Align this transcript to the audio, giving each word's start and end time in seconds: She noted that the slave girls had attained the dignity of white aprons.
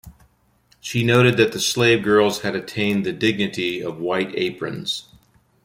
She 0.79 1.03
noted 1.03 1.37
that 1.37 1.51
the 1.51 1.59
slave 1.59 2.03
girls 2.03 2.41
had 2.41 2.55
attained 2.55 3.05
the 3.05 3.11
dignity 3.13 3.83
of 3.83 3.99
white 3.99 4.33
aprons. 4.33 5.05